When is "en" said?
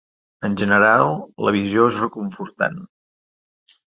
0.47-0.53